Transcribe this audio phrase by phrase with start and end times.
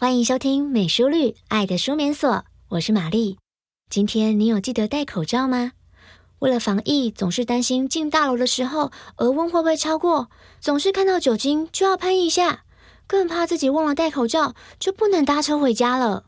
[0.00, 3.36] 欢迎收听美书绿爱的书眠所，我是玛丽。
[3.90, 5.72] 今天你有记得戴口罩吗？
[6.38, 12.64] 为了防疫，总是担心进大楼的时候额温会不会超过，总是看到酒精就要喷一下，
[13.06, 16.24] 更怕自己忘了戴口罩就不能搭车回家了。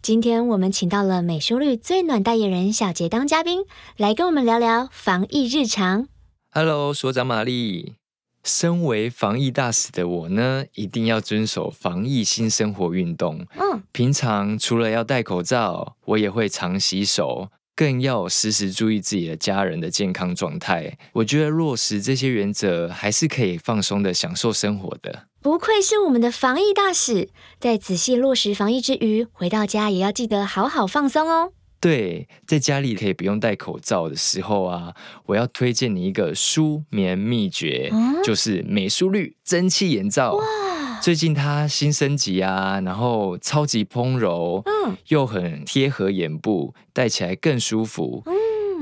[0.00, 3.66] 今天我们请到了美书绿最暖代言人小杰当嘉宾，
[3.98, 6.08] 来跟我们聊聊防疫日常。
[6.52, 7.96] Hello，所长玛丽。
[8.44, 13.46] 身为防疫大使的我呢，一定要遵守防疫新生活运动。
[13.56, 20.98] 嗯，平常除了要戴口罩，我也会常洗手，更要时时注意自己的家人的健康状态。
[21.14, 25.26] 我觉得落实这些原则，还是可以放松的享受生活的。
[25.40, 31.52] 不愧是我们的防疫大使，在仔细落实防疫之余，回到家也要记得好好放松哦。
[31.84, 34.94] 对，在家里可以不用戴口罩的时候啊，
[35.26, 40.32] 我要推荐你一个舒眠秘诀，嗯就是美舒绿蒸汽眼罩。
[40.32, 48.22] 哇，最近它新升级啊，然后超级蓬柔，嗯又很贴合眼部，戴起来更舒服。
[48.24, 48.32] 嗯，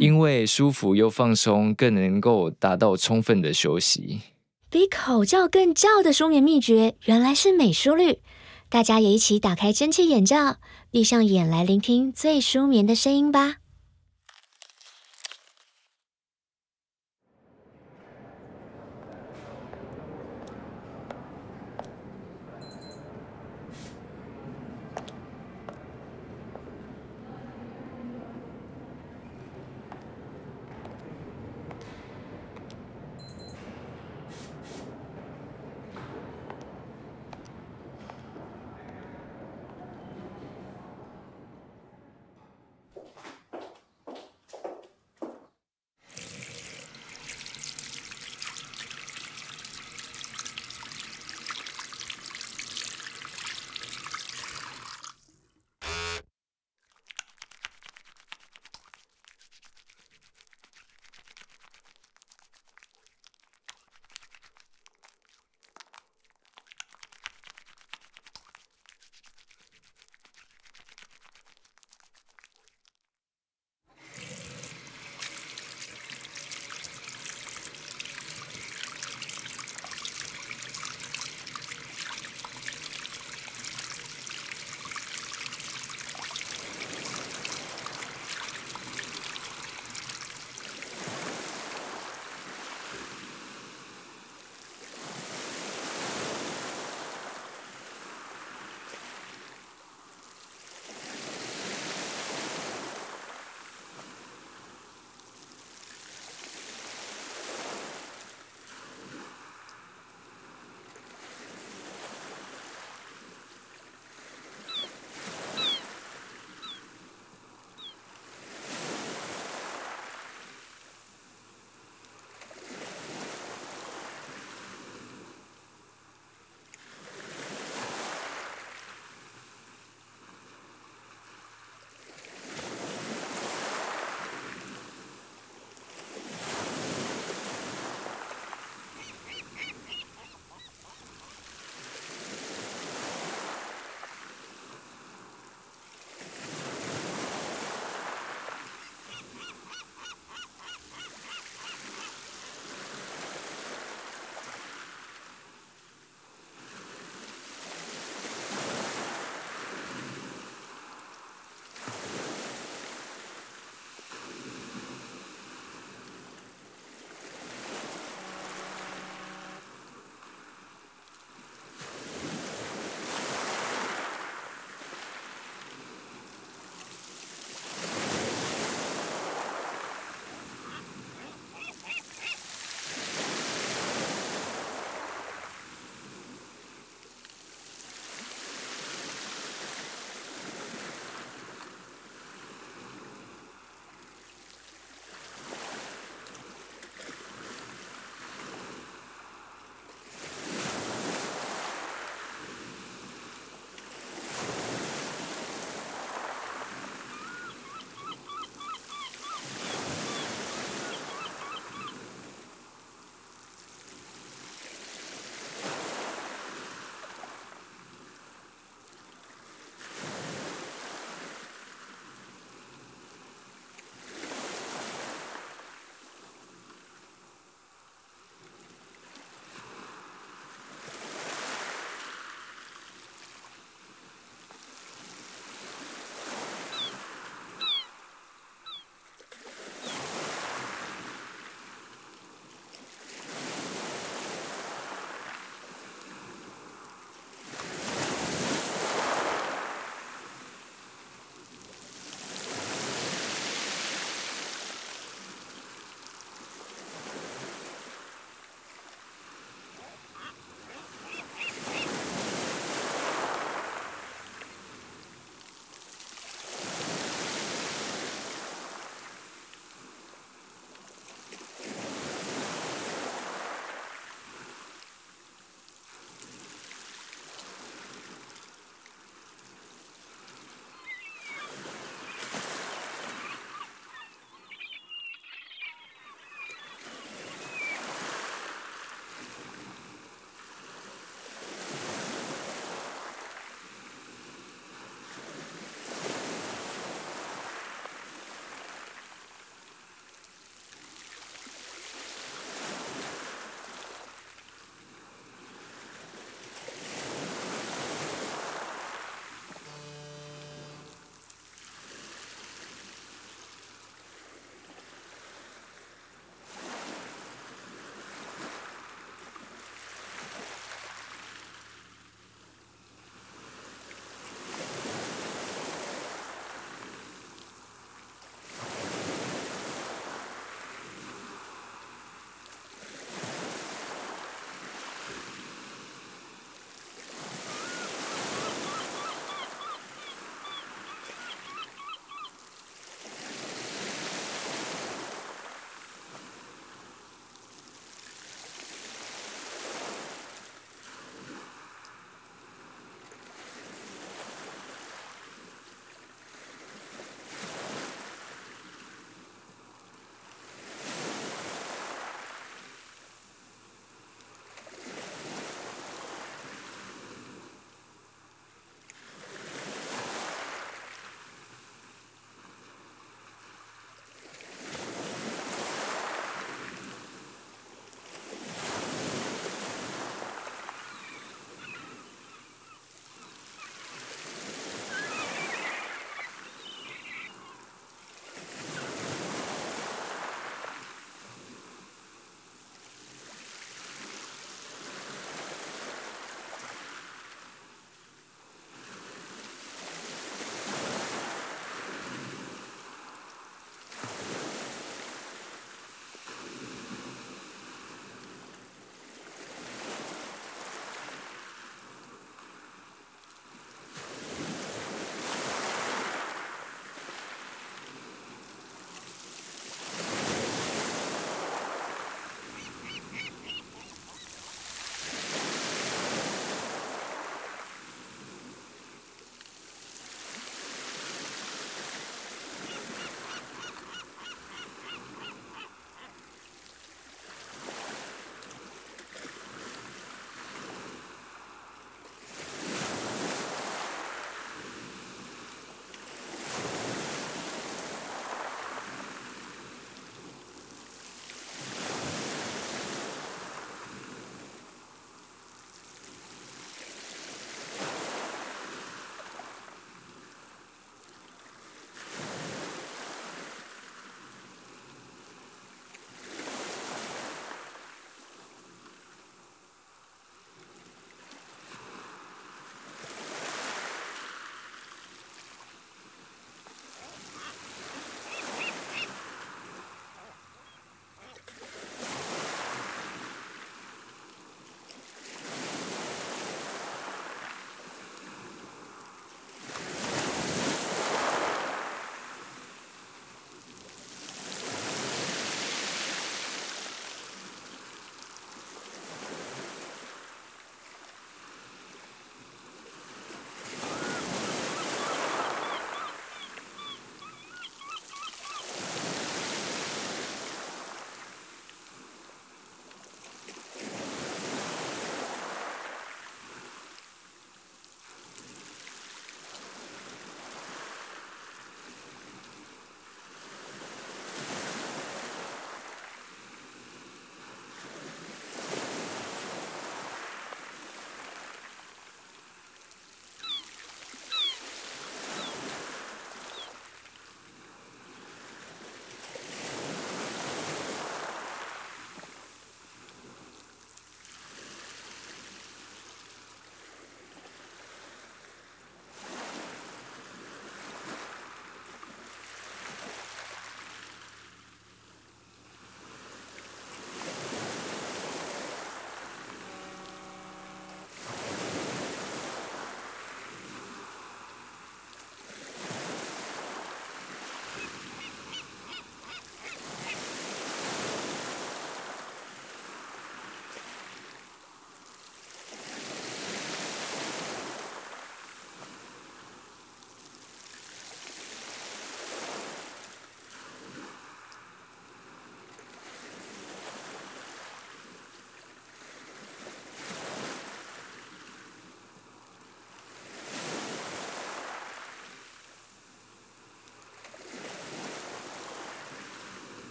[0.00, 4.20] 因为舒服又放松，更能够达到充分的休息。
[4.70, 8.20] 比口罩更罩的舒眠秘诀，原来是美舒绿。
[8.68, 10.56] 大家也一起打开蒸汽眼罩，
[10.92, 13.61] 闭上眼来聆听最舒眠的声音吧。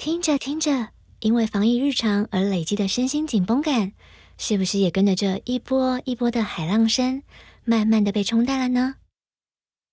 [0.00, 3.92] 听着听着，因为防疫日常而累积的身心紧绷感，
[4.38, 7.22] 是不是也跟着这一波一波的海浪声，
[7.64, 8.94] 慢慢的被冲淡了呢？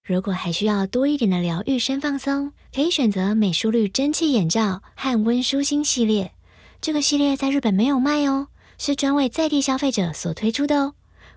[0.06, 6.32] 如果还需要多一点的疗愈身放松，可以选择美舒绿蒸汽眼罩和温舒心系列。
[6.80, 10.94] 这个系列在日本没有卖哦，是专为在地消费者所推出的哦。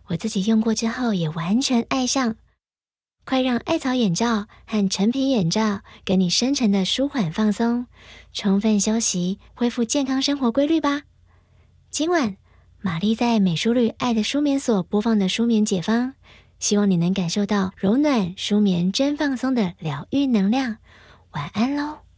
[0.06, 2.36] 我自己用过之后也完全爱上。
[3.30, 7.86] 快让艾草眼罩和陈皮眼罩给你深层的舒缓放松，
[8.32, 11.02] 充分休息，恢复健康生活规律吧。
[11.90, 12.36] 今晚
[12.80, 16.14] 玛丽在美舒绿爱的舒眠所播放的舒眠解方，
[16.58, 20.78] 希望你能感受到柔暖舒眠真放松的疗愈能量。
[21.30, 22.09] 晚安喽。